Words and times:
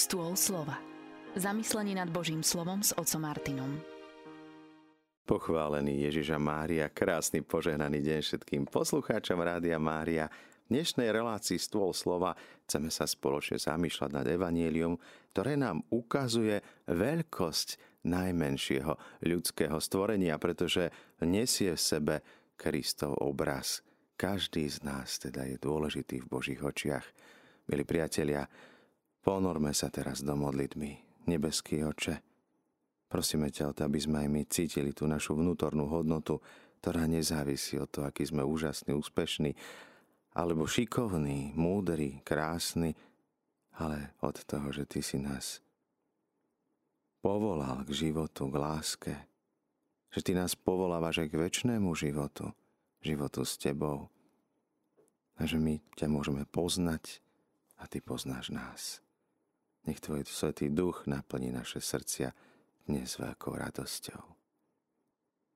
Stôl 0.00 0.32
slova. 0.32 0.80
Zamyslenie 1.36 1.92
nad 1.92 2.08
Božím 2.08 2.40
slovom 2.40 2.80
s 2.80 2.96
otcom 2.96 3.20
Martinom. 3.20 3.84
Pochválený 5.28 6.08
Ježiša 6.08 6.40
Mária, 6.40 6.88
krásny 6.88 7.44
požehnaný 7.44 8.00
deň 8.00 8.20
všetkým 8.24 8.64
poslucháčom 8.64 9.36
Rádia 9.44 9.76
Mária. 9.76 10.32
V 10.64 10.72
dnešnej 10.72 11.12
relácii 11.12 11.60
Stôl 11.60 11.92
slova 11.92 12.32
chceme 12.64 12.88
sa 12.88 13.04
spoločne 13.04 13.60
zamýšľať 13.60 14.10
nad 14.16 14.24
Evanielium, 14.24 14.96
ktoré 15.36 15.60
nám 15.60 15.84
ukazuje 15.92 16.64
veľkosť 16.88 18.00
najmenšieho 18.08 18.96
ľudského 19.28 19.76
stvorenia, 19.84 20.40
pretože 20.40 20.88
nesie 21.28 21.76
v 21.76 21.84
sebe 21.84 22.14
Kristov 22.56 23.20
obraz. 23.20 23.84
Každý 24.16 24.64
z 24.64 24.80
nás 24.80 25.20
teda 25.20 25.44
je 25.44 25.60
dôležitý 25.60 26.24
v 26.24 26.30
Božích 26.40 26.64
očiach. 26.64 27.04
Milí 27.68 27.84
priatelia, 27.84 28.48
Ponorme 29.20 29.76
sa 29.76 29.92
teraz 29.92 30.24
do 30.24 30.32
modlitby. 30.32 30.96
Nebeský 31.28 31.84
oče, 31.84 32.24
prosíme 33.12 33.52
ťa 33.52 33.64
o 33.68 33.72
to, 33.76 33.84
aby 33.84 34.00
sme 34.00 34.24
aj 34.24 34.28
my 34.32 34.42
cítili 34.48 34.96
tú 34.96 35.04
našu 35.04 35.36
vnútornú 35.36 35.84
hodnotu, 35.92 36.40
ktorá 36.80 37.04
nezávisí 37.04 37.76
od 37.76 37.92
toho, 37.92 38.08
aký 38.08 38.24
sme 38.24 38.40
úžasní, 38.40 38.96
úspešní, 38.96 39.52
alebo 40.32 40.64
šikovní, 40.64 41.52
múdri, 41.52 42.24
krásni, 42.24 42.96
ale 43.76 44.16
od 44.24 44.40
toho, 44.40 44.72
že 44.72 44.88
Ty 44.88 45.00
si 45.04 45.20
nás 45.20 45.60
povolal 47.20 47.84
k 47.84 47.92
životu, 47.92 48.48
k 48.48 48.56
láske, 48.56 49.14
že 50.08 50.24
Ty 50.24 50.40
nás 50.40 50.56
povolávaš 50.56 51.20
aj 51.20 51.28
k 51.28 51.40
väčšnému 51.44 51.92
životu, 51.92 52.56
životu 53.04 53.44
s 53.44 53.60
Tebou 53.60 54.08
a 55.36 55.44
že 55.44 55.60
my 55.60 55.84
ťa 56.00 56.08
môžeme 56.08 56.48
poznať 56.48 57.20
a 57.76 57.84
Ty 57.84 58.00
poznáš 58.00 58.48
nás. 58.48 59.04
Nech 59.88 59.96
Tvoj 59.96 60.28
Svetý 60.28 60.68
Duch 60.68 61.08
naplní 61.08 61.48
naše 61.48 61.80
srdcia 61.80 62.36
dnes 62.84 63.16
veľkou 63.16 63.56
radosťou. 63.56 64.20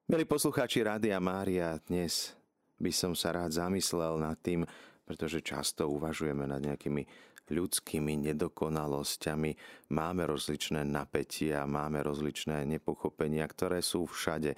Milí 0.09 0.25
poslucháči 0.25 0.81
Rádia 0.81 1.21
Mária, 1.21 1.77
dnes 1.85 2.33
by 2.81 2.89
som 2.89 3.13
sa 3.13 3.37
rád 3.37 3.53
zamyslel 3.53 4.17
nad 4.17 4.41
tým, 4.41 4.65
pretože 5.05 5.45
často 5.45 5.93
uvažujeme 5.93 6.49
nad 6.49 6.57
nejakými 6.57 7.05
ľudskými 7.53 8.17
nedokonalosťami, 8.33 9.51
máme 9.93 10.25
rozličné 10.25 10.89
napätia, 10.89 11.69
máme 11.69 12.01
rozličné 12.01 12.65
nepochopenia, 12.65 13.45
ktoré 13.45 13.85
sú 13.85 14.09
všade. 14.09 14.57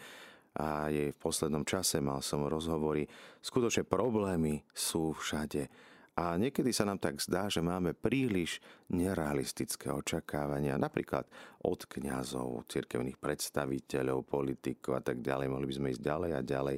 A 0.62 0.94
je 0.94 1.10
v 1.10 1.18
poslednom 1.18 1.66
čase 1.66 1.98
mal 1.98 2.22
som 2.22 2.46
rozhovory, 2.46 3.10
skutočne 3.42 3.82
problémy 3.82 4.62
sú 4.70 5.10
všade 5.10 5.66
a 6.16 6.40
niekedy 6.40 6.72
sa 6.72 6.88
nám 6.88 6.96
tak 6.96 7.20
zdá, 7.20 7.52
že 7.52 7.60
máme 7.60 7.92
príliš 7.92 8.64
nerealistické 8.88 9.92
očakávania, 9.92 10.80
napríklad 10.80 11.28
od 11.60 11.84
kňazov, 11.84 12.64
cirkevných 12.72 13.20
predstaviteľov, 13.20 14.24
politikov 14.24 14.98
a 14.98 15.02
tak 15.04 15.20
ďalej. 15.20 15.52
Mohli 15.52 15.66
by 15.68 15.74
sme 15.76 15.92
ísť 15.92 16.02
ďalej 16.02 16.30
a 16.32 16.40
ďalej. 16.40 16.76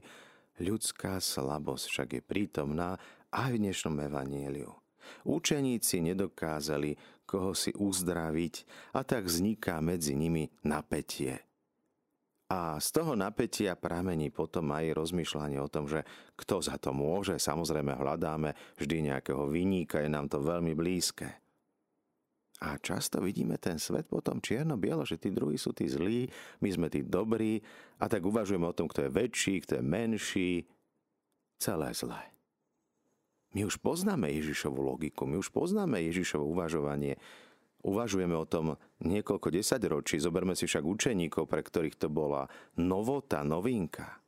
Ľudská 0.58 1.22
slabosť 1.22 1.84
však 1.86 2.08
je 2.18 2.22
prítomná 2.26 2.98
aj 3.30 3.54
v 3.54 3.62
dnešnom 3.62 3.94
evanieliu. 4.02 4.74
Učeníci 5.22 6.02
nedokázali 6.02 6.98
koho 7.28 7.52
si 7.52 7.76
uzdraviť 7.76 8.54
a 8.96 9.04
tak 9.04 9.28
vzniká 9.28 9.84
medzi 9.84 10.16
nimi 10.16 10.48
napätie. 10.64 11.47
A 12.48 12.80
z 12.80 12.88
toho 12.96 13.12
napätia 13.12 13.76
pramení 13.76 14.32
potom 14.32 14.72
aj 14.72 14.96
rozmýšľanie 14.96 15.60
o 15.60 15.68
tom, 15.68 15.84
že 15.84 16.00
kto 16.32 16.64
za 16.64 16.80
to 16.80 16.96
môže. 16.96 17.36
Samozrejme 17.36 17.92
hľadáme 17.92 18.56
vždy 18.80 19.12
nejakého 19.12 19.52
vyníka, 19.52 20.00
je 20.00 20.08
nám 20.08 20.32
to 20.32 20.40
veľmi 20.40 20.72
blízke. 20.72 21.28
A 22.58 22.74
často 22.80 23.20
vidíme 23.20 23.60
ten 23.60 23.76
svet 23.76 24.08
potom 24.08 24.40
čierno-bielo, 24.40 25.04
že 25.04 25.20
tí 25.20 25.30
druhí 25.30 25.60
sú 25.60 25.76
tí 25.76 25.86
zlí, 25.86 26.26
my 26.64 26.68
sme 26.72 26.86
tí 26.90 27.06
dobrí 27.06 27.62
a 28.00 28.10
tak 28.10 28.24
uvažujeme 28.24 28.66
o 28.66 28.74
tom, 28.74 28.90
kto 28.90 29.06
je 29.06 29.14
väčší, 29.14 29.54
kto 29.62 29.78
je 29.78 29.84
menší. 29.84 30.52
Celé 31.58 31.90
zlé. 31.90 32.22
My 33.52 33.66
už 33.66 33.82
poznáme 33.82 34.30
Ježišovu 34.30 34.78
logiku, 34.78 35.26
my 35.26 35.42
už 35.42 35.50
poznáme 35.50 36.00
Ježišovo 36.06 36.46
uvažovanie, 36.46 37.18
Uvažujeme 37.86 38.34
o 38.34 38.48
tom 38.48 38.74
niekoľko 39.06 39.54
desaťročí, 39.54 40.18
zoberme 40.18 40.58
si 40.58 40.66
však 40.66 40.82
učeníkov, 40.82 41.46
pre 41.46 41.62
ktorých 41.62 41.94
to 41.94 42.10
bola 42.10 42.50
novota, 42.74 43.46
novinka. 43.46 44.18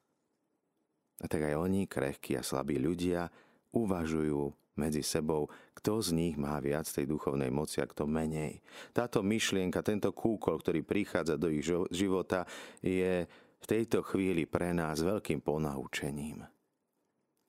A 1.21 1.27
tak 1.27 1.51
aj 1.51 1.59
oni, 1.59 1.91
krehkí 1.91 2.39
a 2.39 2.47
slabí 2.47 2.79
ľudia, 2.79 3.29
uvažujú 3.75 4.55
medzi 4.79 5.03
sebou, 5.03 5.51
kto 5.77 6.01
z 6.01 6.09
nich 6.17 6.35
má 6.39 6.57
viac 6.63 6.89
tej 6.89 7.05
duchovnej 7.11 7.51
moci 7.53 7.83
a 7.83 7.91
kto 7.91 8.07
menej. 8.07 8.63
Táto 8.95 9.21
myšlienka, 9.21 9.85
tento 9.85 10.15
kúkol, 10.15 10.57
ktorý 10.63 10.81
prichádza 10.87 11.37
do 11.37 11.51
ich 11.53 11.67
života, 11.93 12.49
je 12.81 13.29
v 13.61 13.67
tejto 13.67 14.01
chvíli 14.07 14.49
pre 14.49 14.73
nás 14.73 15.03
veľkým 15.05 15.45
ponaučením 15.45 16.60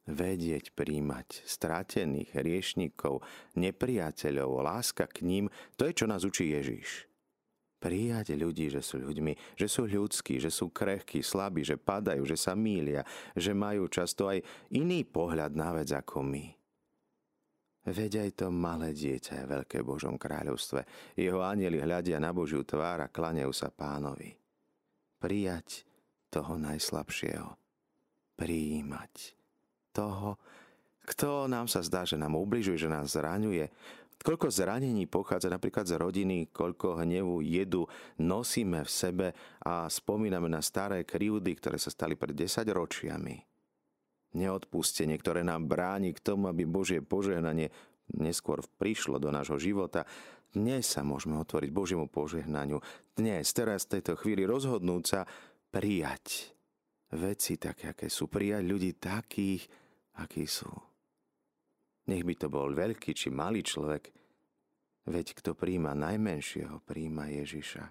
vedieť 0.10 0.74
príjmať 0.74 1.46
stratených, 1.46 2.34
riešnikov, 2.34 3.22
nepriateľov, 3.54 4.66
láska 4.66 5.06
k 5.06 5.22
ním, 5.22 5.46
to 5.78 5.86
je, 5.86 5.94
čo 5.94 6.06
nás 6.10 6.26
učí 6.26 6.50
Ježiš. 6.54 7.06
Prijať 7.82 8.38
ľudí, 8.38 8.70
že 8.70 8.86
sú 8.86 9.02
ľuďmi, 9.02 9.58
že 9.58 9.66
sú 9.66 9.90
ľudskí, 9.90 10.38
že 10.38 10.54
sú 10.54 10.70
krehkí, 10.70 11.26
slabí, 11.26 11.66
že 11.66 11.82
padajú, 11.82 12.22
že 12.30 12.38
sa 12.38 12.54
mília, 12.54 13.02
že 13.34 13.58
majú 13.58 13.90
často 13.90 14.30
aj 14.30 14.38
iný 14.70 15.02
pohľad 15.02 15.58
na 15.58 15.74
vec 15.74 15.90
ako 15.90 16.22
my. 16.22 16.46
Veď 17.82 18.30
aj 18.30 18.46
to 18.46 18.48
malé 18.54 18.94
dieťa 18.94 19.42
je 19.42 19.46
veľké 19.50 19.82
Božom 19.82 20.14
kráľovstve. 20.22 20.86
Jeho 21.18 21.42
anieli 21.42 21.82
hľadia 21.82 22.22
na 22.22 22.30
Božiu 22.30 22.62
tvár 22.62 23.02
a 23.02 23.10
klanejú 23.10 23.50
sa 23.50 23.74
pánovi. 23.74 24.38
Prijať 25.18 25.82
toho 26.30 26.62
najslabšieho. 26.62 27.50
Prijímať 28.38 29.41
toho, 29.92 30.40
kto 31.06 31.50
nám 31.50 31.68
sa 31.68 31.84
zdá, 31.84 32.08
že 32.08 32.16
nám 32.16 32.38
ubližuje, 32.38 32.78
že 32.78 32.92
nás 32.92 33.14
zraňuje. 33.14 33.68
Koľko 34.22 34.54
zranení 34.54 35.10
pochádza 35.10 35.50
napríklad 35.50 35.90
z 35.90 35.98
rodiny, 35.98 36.54
koľko 36.54 37.02
hnevu, 37.02 37.42
jedu 37.42 37.90
nosíme 38.22 38.86
v 38.86 38.92
sebe 38.92 39.28
a 39.66 39.90
spomíname 39.90 40.46
na 40.46 40.62
staré 40.62 41.02
krivdy, 41.02 41.58
ktoré 41.58 41.82
sa 41.82 41.90
stali 41.90 42.14
pred 42.14 42.38
10 42.38 42.70
ročiami. 42.70 43.42
Neodpustenie, 44.38 45.18
ktoré 45.18 45.42
nám 45.42 45.66
bráni 45.66 46.14
k 46.14 46.22
tomu, 46.22 46.54
aby 46.54 46.70
Božie 46.70 47.02
požehnanie 47.02 47.74
neskôr 48.14 48.62
prišlo 48.78 49.18
do 49.18 49.34
nášho 49.34 49.58
života. 49.58 50.06
Dnes 50.54 50.86
sa 50.86 51.02
môžeme 51.02 51.42
otvoriť 51.42 51.70
Božiemu 51.74 52.06
požehnaniu. 52.06 52.78
Dnes, 53.18 53.50
teraz, 53.58 53.90
v 53.90 54.00
tejto 54.00 54.22
chvíli 54.22 54.46
rozhodnúť 54.46 55.04
sa 55.04 55.22
prijať 55.74 56.54
veci 57.16 57.60
také, 57.60 57.92
aké 57.92 58.08
sú. 58.08 58.32
Prijať 58.32 58.64
ľudí 58.64 58.96
takých, 58.96 59.68
akí 60.20 60.48
sú. 60.48 60.72
Nech 62.08 62.24
by 62.26 62.34
to 62.36 62.48
bol 62.50 62.72
veľký 62.72 63.12
či 63.14 63.30
malý 63.30 63.62
človek, 63.62 64.12
veď 65.08 65.28
kto 65.38 65.54
príjma 65.54 65.94
najmenšieho, 65.96 66.82
príjma 66.84 67.30
Ježiša. 67.30 67.84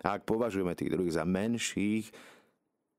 A 0.00 0.16
ak 0.16 0.24
považujeme 0.24 0.72
tých 0.72 0.92
druhých 0.92 1.18
za 1.20 1.28
menších, 1.28 2.08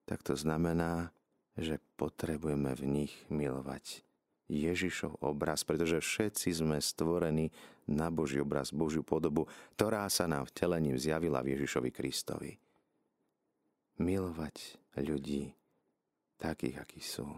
tak 0.06 0.22
to 0.22 0.38
znamená, 0.38 1.10
že 1.58 1.82
potrebujeme 1.98 2.72
v 2.78 2.84
nich 2.86 3.14
milovať 3.34 4.06
Ježišov 4.52 5.24
obraz, 5.24 5.64
pretože 5.64 6.04
všetci 6.04 6.50
sme 6.52 6.78
stvorení 6.84 7.50
na 7.88 8.12
Boží 8.12 8.44
obraz, 8.44 8.76
Božiu 8.76 9.02
podobu, 9.02 9.48
ktorá 9.80 10.06
sa 10.12 10.28
nám 10.28 10.52
vtelením 10.52 11.00
zjavila 11.00 11.40
v 11.40 11.56
Ježišovi 11.56 11.90
Kristovi. 11.90 12.52
Milovať 14.02 14.82
ľudí 14.98 15.54
takých, 16.42 16.82
akí 16.82 17.02
sú. 17.06 17.30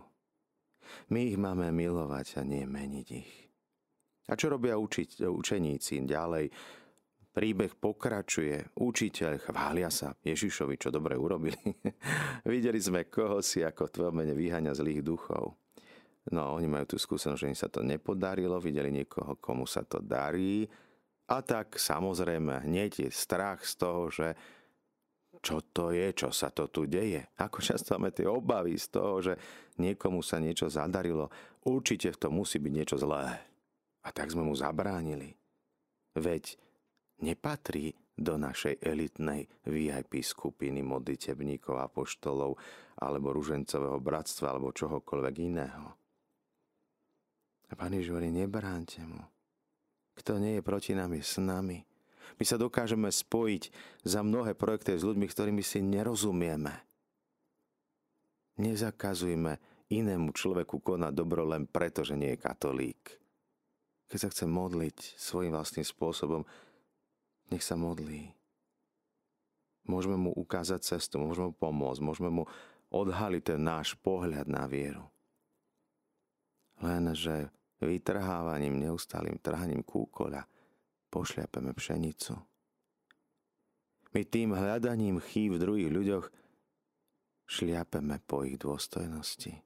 My 1.12 1.28
ich 1.28 1.35
máme 1.35 1.68
milovať 1.75 2.40
a 2.40 2.41
nie 2.47 2.63
meniť 2.63 3.07
ich. 3.12 3.34
A 4.31 4.40
čo 4.40 4.47
robia 4.47 4.79
učiť, 4.79 5.28
učeníci 5.28 6.00
ďalej? 6.07 6.47
Príbeh 7.34 7.73
pokračuje, 7.76 8.78
učiteľ 8.79 9.41
chvália 9.41 9.90
sa 9.90 10.16
Ježišovi, 10.22 10.79
čo 10.79 10.93
dobre 10.93 11.17
urobili. 11.17 11.58
Videli 12.47 12.79
sme 12.79 13.09
koho 13.11 13.43
si 13.43 13.66
ako 13.66 13.90
tvojom 13.90 14.23
mene 14.23 14.37
vyháňa 14.37 14.72
zlých 14.72 15.02
duchov. 15.03 15.58
No, 16.32 16.55
oni 16.55 16.72
majú 16.72 16.96
tú 16.96 16.97
skúsenosť, 17.02 17.41
že 17.41 17.52
im 17.52 17.58
sa 17.58 17.67
to 17.67 17.84
nepodarilo, 17.84 18.55
videli 18.64 18.93
niekoho, 18.93 19.35
komu 19.43 19.67
sa 19.67 19.84
to 19.84 19.99
darí. 19.99 20.64
A 21.28 21.43
tak 21.43 21.76
samozrejme 21.76 22.64
hneď 22.64 23.08
je 23.08 23.09
strach 23.11 23.67
z 23.67 23.73
toho, 23.76 24.08
že 24.08 24.28
čo 25.43 25.59
to 25.75 25.91
je, 25.91 26.16
čo 26.16 26.31
sa 26.31 26.47
to 26.55 26.72
tu 26.72 26.87
deje. 26.87 27.28
Ako 27.35 27.59
často 27.59 27.99
máme 27.99 28.16
tie 28.16 28.23
obavy 28.23 28.79
z 28.79 28.87
toho, 28.95 29.19
že 29.19 29.34
niekomu 29.75 30.23
sa 30.23 30.40
niečo 30.40 30.72
zadarilo. 30.72 31.28
Určite 31.67 32.16
v 32.16 32.19
tom 32.19 32.40
musí 32.40 32.63
byť 32.63 32.72
niečo 32.72 32.95
zlé. 32.95 33.43
A 34.03 34.09
tak 34.16 34.31
sme 34.31 34.47
mu 34.47 34.55
zabránili. 34.55 35.35
Veď 36.16 36.55
nepatrí 37.19 37.91
do 38.16 38.40
našej 38.40 38.79
elitnej 38.79 39.51
VIP 39.67 40.23
skupiny 40.23 40.79
modlitebníkov, 40.79 41.75
apoštolov 41.75 42.55
alebo 43.03 43.35
ružencového 43.35 43.99
bratstva 43.99 44.55
alebo 44.55 44.72
čohokoľvek 44.72 45.35
iného. 45.43 45.85
A 47.67 47.73
pán 47.73 47.97
Ježiš 47.97 48.13
hovorí, 48.13 48.29
nebránte 48.29 49.01
mu. 49.01 49.28
Kto 50.13 50.37
nie 50.37 50.61
je 50.61 50.63
proti 50.63 50.93
nám, 50.93 51.17
je 51.17 51.25
s 51.25 51.41
nami. 51.41 51.81
My 52.40 52.43
sa 52.43 52.58
dokážeme 52.58 53.09
spojiť 53.09 53.64
za 54.03 54.25
mnohé 54.25 54.58
projekty 54.58 54.97
s 54.97 55.05
ľuďmi, 55.05 55.25
ktorými 55.29 55.64
si 55.64 55.79
nerozumieme. 55.84 56.73
Nezakazujme 58.59 59.58
inému 59.90 60.34
človeku 60.34 60.81
konať 60.81 61.14
dobro 61.14 61.46
len 61.46 61.66
preto, 61.66 62.05
že 62.05 62.17
nie 62.17 62.34
je 62.34 62.43
katolík. 62.43 63.02
Keď 64.09 64.20
sa 64.20 64.29
chce 64.29 64.46
modliť 64.46 64.97
svojím 65.17 65.58
vlastným 65.58 65.85
spôsobom, 65.85 66.46
nech 67.49 67.66
sa 67.66 67.73
modlí. 67.73 68.29
Môžeme 69.90 70.16
mu 70.16 70.31
ukázať 70.31 70.96
cestu, 70.96 71.20
môžeme 71.20 71.52
mu 71.52 71.55
pomôcť, 71.58 72.02
môžeme 72.02 72.29
mu 72.31 72.43
odhaliť 72.93 73.43
ten 73.53 73.59
náš 73.59 73.97
pohľad 73.99 74.46
na 74.46 74.70
vieru. 74.70 75.09
Lenže 76.79 77.49
vytrhávaním, 77.81 78.79
neustálým 78.79 79.41
trhaním 79.41 79.84
kúkoľa 79.84 80.46
pošliapeme 81.13 81.77
pšenicu. 81.77 82.33
My 84.17 84.21
tým 84.25 84.57
hľadaním 84.57 85.21
chýb 85.21 85.57
v 85.57 85.61
druhých 85.61 85.91
ľuďoch 85.93 86.25
šliapeme 87.45 88.17
po 88.25 88.41
ich 88.41 88.57
dôstojnosti. 88.57 89.61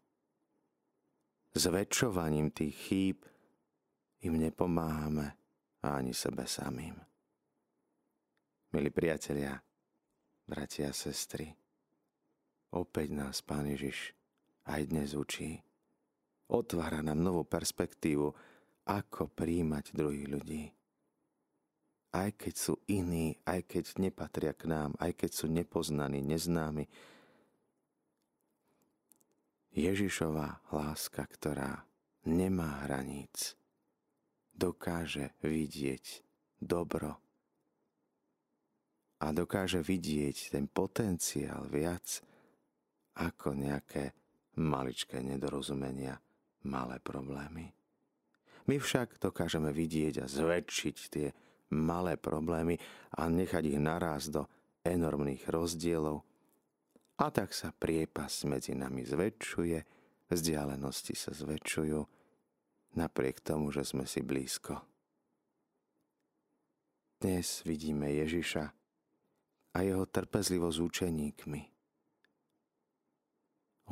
Zväčšovaním 1.56 2.52
tých 2.52 2.76
chýb 2.76 3.18
im 4.28 4.36
nepomáhame 4.36 5.40
ani 5.80 6.12
sebe 6.12 6.44
samým. 6.44 7.00
Milí 8.76 8.92
priatelia, 8.92 9.56
bratia 10.44 10.92
a 10.92 10.96
sestry, 10.96 11.56
opäť 12.76 13.16
nás 13.16 13.40
Pán 13.40 13.72
Ježiš 13.72 14.12
aj 14.68 14.92
dnes 14.92 15.16
učí. 15.16 15.64
Otvára 16.52 17.00
nám 17.00 17.24
novú 17.24 17.48
perspektívu, 17.48 18.36
ako 18.88 19.32
príjmať 19.32 19.96
druhých 19.96 20.28
ľudí. 20.28 20.77
Aj 22.18 22.34
keď 22.34 22.56
sú 22.58 22.74
iní, 22.90 23.38
aj 23.46 23.70
keď 23.70 24.02
nepatria 24.02 24.58
k 24.58 24.66
nám, 24.66 24.98
aj 24.98 25.14
keď 25.14 25.32
sú 25.38 25.46
nepoznaní, 25.54 26.26
neznámi. 26.26 26.90
Ježišová 29.78 30.66
láska, 30.74 31.30
ktorá 31.30 31.86
nemá 32.26 32.90
hraníc, 32.90 33.54
dokáže 34.50 35.38
vidieť 35.46 36.26
dobro 36.58 37.22
a 39.22 39.30
dokáže 39.30 39.86
vidieť 39.86 40.58
ten 40.58 40.66
potenciál 40.66 41.70
viac 41.70 42.26
ako 43.14 43.54
nejaké 43.54 44.18
maličké 44.58 45.22
nedorozumenia, 45.22 46.18
malé 46.66 46.98
problémy. 46.98 47.70
My 48.66 48.82
však 48.82 49.22
dokážeme 49.22 49.70
vidieť 49.70 50.22
a 50.22 50.26
zväčšiť 50.26 50.98
tie 51.14 51.28
malé 51.74 52.16
problémy 52.16 52.80
a 53.18 53.28
nechať 53.28 53.64
ich 53.74 53.80
naraz 53.82 54.32
do 54.32 54.46
enormných 54.86 55.48
rozdielov. 55.50 56.24
A 57.18 57.34
tak 57.34 57.52
sa 57.52 57.74
priepas 57.74 58.46
medzi 58.46 58.78
nami 58.78 59.02
zväčšuje, 59.04 59.80
vzdialenosti 60.30 61.14
sa 61.18 61.34
zväčšujú, 61.34 62.00
napriek 62.96 63.42
tomu, 63.42 63.74
že 63.74 63.84
sme 63.84 64.06
si 64.06 64.22
blízko. 64.22 64.80
Dnes 67.18 67.66
vidíme 67.66 68.14
Ježiša, 68.14 68.78
a 69.78 69.86
jeho 69.86 70.10
trpezlivosť 70.10 70.80
učeníkmi. 70.82 71.62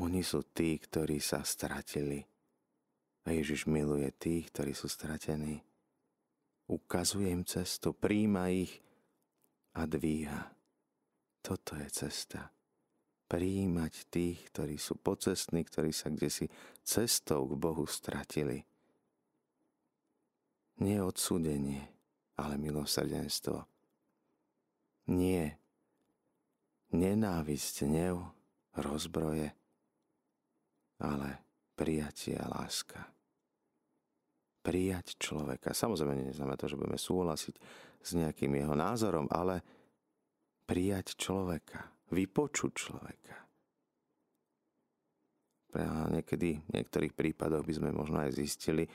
Oni 0.01 0.21
sú 0.25 0.41
tí, 0.49 0.81
ktorí 0.81 1.21
sa 1.21 1.45
stratili. 1.45 2.25
A 3.25 3.33
Ježiš 3.33 3.69
miluje 3.69 4.09
tých, 4.17 4.49
ktorí 4.49 4.73
sú 4.73 4.89
stratení. 4.89 5.61
Ukazuje 6.65 7.29
im 7.29 7.45
cestu, 7.45 7.93
príjma 7.93 8.49
ich 8.49 8.81
a 9.77 9.85
dvíha. 9.85 10.49
Toto 11.45 11.77
je 11.77 11.87
cesta. 11.93 12.49
Príjmať 13.29 14.09
tých, 14.09 14.49
ktorí 14.49 14.77
sú 14.81 14.97
pocestní, 14.97 15.61
ktorí 15.65 15.93
sa 15.93 16.09
kde 16.09 16.29
si 16.29 16.45
cestou 16.81 17.45
k 17.45 17.53
Bohu 17.53 17.85
stratili. 17.85 18.65
Nie 20.81 21.05
odsúdenie, 21.05 21.85
ale 22.37 22.57
milosrdenstvo. 22.57 23.65
Nie 25.13 25.61
nenávisť, 26.89 27.85
nev, 27.85 28.21
rozbroje, 28.73 29.53
ale 30.97 31.29
prijatie 31.75 32.39
a 32.39 32.47
láska. 32.49 33.14
Prijať 34.65 35.21
človeka. 35.21 35.77
Samozrejme, 35.77 36.33
neznamená 36.33 36.57
to, 36.57 36.65
že 36.65 36.79
budeme 36.79 36.97
súhlasiť 36.97 37.55
s 38.01 38.09
nejakým 38.17 38.57
jeho 38.57 38.73
názorom, 38.73 39.29
ale 39.29 39.61
prijať 40.65 41.13
človeka, 41.21 41.93
vypočuť 42.09 42.71
človeka. 42.73 43.35
A 45.75 46.07
niekedy 46.09 46.57
v 46.57 46.69
niektorých 46.81 47.13
prípadoch 47.13 47.61
by 47.61 47.73
sme 47.77 47.89
možno 47.93 48.23
aj 48.25 48.33
zistili, 48.33 48.87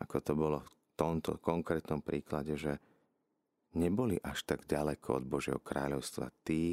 ako 0.00 0.16
to 0.24 0.32
bolo 0.32 0.58
v 0.64 0.70
tomto 0.96 1.36
konkrétnom 1.42 2.00
príklade, 2.00 2.56
že 2.56 2.78
neboli 3.76 4.16
až 4.22 4.48
tak 4.48 4.64
ďaleko 4.64 5.20
od 5.20 5.24
Božieho 5.28 5.60
kráľovstva 5.60 6.30
tí, 6.46 6.72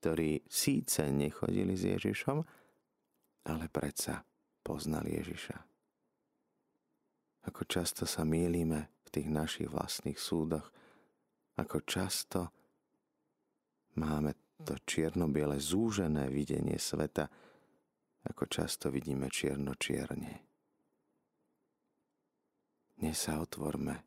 ktorí 0.00 0.42
síce 0.48 1.06
nechodili 1.12 1.76
s 1.76 1.86
Ježišom, 1.86 2.38
ale 3.46 3.64
predsa 3.70 4.24
poznali 4.64 5.18
Ježiša. 5.22 5.75
Ako 7.46 7.62
často 7.64 8.04
sa 8.04 8.26
mýlime 8.26 9.02
v 9.06 9.08
tých 9.08 9.28
našich 9.30 9.68
vlastných 9.70 10.18
súdoch, 10.18 10.66
ako 11.56 11.76
často 11.86 12.40
máme 13.96 14.58
to 14.66 14.74
čierno-biele 14.82 15.56
zúžené 15.62 16.28
videnie 16.28 16.76
sveta, 16.76 17.30
ako 18.26 18.44
často 18.50 18.90
vidíme 18.90 19.30
čierno-čierne. 19.30 20.34
Dnes 22.96 23.16
sa 23.16 23.38
otvorme 23.38 24.02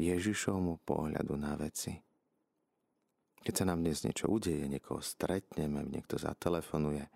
Ježišovmu 0.00 0.80
pohľadu 0.82 1.34
na 1.36 1.54
veci– 1.60 1.92
keď 3.40 3.54
sa 3.56 3.64
nám 3.64 3.80
dnes 3.80 4.04
niečo 4.04 4.28
udeje, 4.28 4.68
niekoho 4.68 5.00
stretneme, 5.00 5.80
niekto 5.88 6.20
zatelefonuje, 6.20 7.08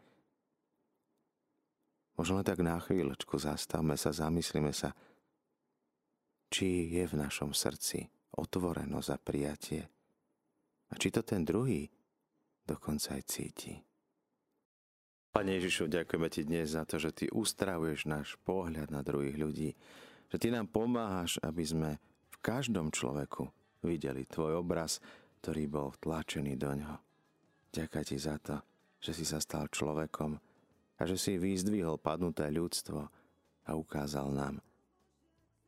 možno 2.16 2.40
tak 2.40 2.64
na 2.64 2.80
chvíľočku 2.80 3.36
zastavme 3.36 4.00
sa, 4.00 4.08
zamyslíme 4.16 4.72
sa, 4.72 4.96
či 6.54 6.86
je 6.86 7.02
v 7.02 7.18
našom 7.18 7.50
srdci 7.50 8.06
otvoreno 8.38 9.02
za 9.02 9.18
prijatie 9.18 9.82
a 10.86 10.94
či 10.94 11.10
to 11.10 11.26
ten 11.26 11.42
druhý 11.42 11.90
dokonca 12.62 13.18
aj 13.18 13.22
cíti. 13.26 13.74
Pane 15.34 15.58
Ježišu, 15.58 15.90
ďakujeme 15.90 16.30
Ti 16.30 16.46
dnes 16.46 16.78
za 16.78 16.86
to, 16.86 17.02
že 17.02 17.10
Ty 17.10 17.34
ustravuješ 17.34 18.06
náš 18.06 18.38
pohľad 18.46 18.94
na 18.94 19.02
druhých 19.02 19.34
ľudí, 19.34 19.74
že 20.30 20.36
Ty 20.38 20.54
nám 20.54 20.70
pomáhaš, 20.70 21.42
aby 21.42 21.66
sme 21.66 21.90
v 22.30 22.36
každom 22.38 22.94
človeku 22.94 23.50
videli 23.82 24.22
Tvoj 24.22 24.62
obraz, 24.62 25.02
ktorý 25.42 25.66
bol 25.66 25.90
vtlačený 25.98 26.54
do 26.54 26.70
ňoho. 26.70 26.98
Ďakujem 27.74 28.06
ti 28.06 28.16
za 28.22 28.38
to, 28.38 28.62
že 29.02 29.10
si 29.10 29.26
sa 29.26 29.42
stal 29.42 29.66
človekom 29.74 30.38
a 30.94 31.02
že 31.02 31.18
si 31.18 31.34
vyzdvihol 31.34 31.98
padnuté 31.98 32.46
ľudstvo 32.54 33.00
a 33.66 33.70
ukázal 33.74 34.30
nám 34.30 34.62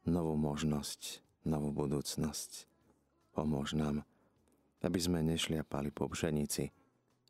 novú 0.07 0.39
možnosť, 0.39 1.21
novú 1.45 1.75
budúcnosť. 1.75 2.71
Pomôž 3.35 3.77
nám, 3.77 4.07
aby 4.81 4.99
sme 5.03 5.21
nešliapali 5.21 5.93
po 5.93 6.09
pšenici 6.09 6.71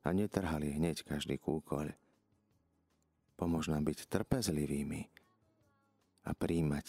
a 0.07 0.13
netrhali 0.15 0.77
hneď 0.77 1.03
každý 1.03 1.41
kúkoľ. 1.41 1.91
Pomôž 3.37 3.69
nám 3.69 3.85
byť 3.85 4.07
trpezlivými 4.07 5.03
a 6.25 6.31
príjmať 6.33 6.87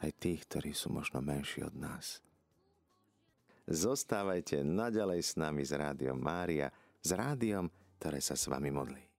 aj 0.00 0.10
tých, 0.16 0.40
ktorí 0.48 0.72
sú 0.72 0.88
možno 0.94 1.20
menší 1.20 1.66
od 1.66 1.76
nás. 1.76 2.24
Zostávajte 3.68 4.64
naďalej 4.64 5.20
s 5.20 5.32
nami 5.36 5.62
z 5.62 5.76
Rádiom 5.76 6.16
Mária, 6.16 6.72
s 7.00 7.10
rádiom, 7.12 7.68
ktoré 8.00 8.18
sa 8.24 8.34
s 8.34 8.48
vami 8.48 8.72
modlí. 8.72 9.09